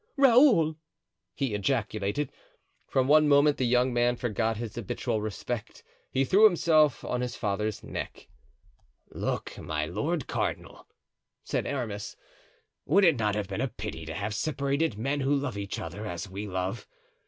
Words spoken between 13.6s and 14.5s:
a pity to have